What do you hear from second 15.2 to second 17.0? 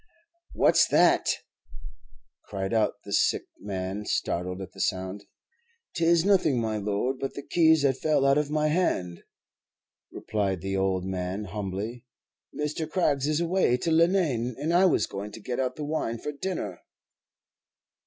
to get out the wine for dinner."